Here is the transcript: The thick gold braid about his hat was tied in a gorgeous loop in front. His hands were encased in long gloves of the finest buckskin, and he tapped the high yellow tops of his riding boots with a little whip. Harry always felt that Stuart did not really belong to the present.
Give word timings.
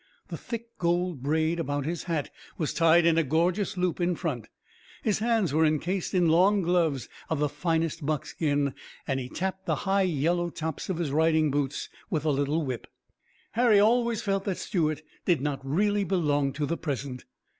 The 0.29 0.37
thick 0.37 0.75
gold 0.79 1.21
braid 1.21 1.59
about 1.59 1.85
his 1.85 2.05
hat 2.05 2.31
was 2.57 2.73
tied 2.73 3.05
in 3.05 3.19
a 3.19 3.23
gorgeous 3.23 3.77
loop 3.77 4.01
in 4.01 4.15
front. 4.15 4.47
His 5.03 5.19
hands 5.19 5.53
were 5.53 5.63
encased 5.63 6.15
in 6.15 6.27
long 6.27 6.63
gloves 6.63 7.07
of 7.29 7.37
the 7.37 7.47
finest 7.47 8.03
buckskin, 8.03 8.73
and 9.07 9.19
he 9.19 9.29
tapped 9.29 9.67
the 9.67 9.75
high 9.85 10.01
yellow 10.01 10.49
tops 10.49 10.89
of 10.89 10.97
his 10.97 11.11
riding 11.11 11.51
boots 11.51 11.87
with 12.09 12.25
a 12.25 12.31
little 12.31 12.65
whip. 12.65 12.87
Harry 13.51 13.79
always 13.79 14.23
felt 14.23 14.43
that 14.45 14.57
Stuart 14.57 15.03
did 15.25 15.39
not 15.39 15.63
really 15.63 16.03
belong 16.03 16.51
to 16.53 16.65
the 16.65 16.77
present. 16.77 17.25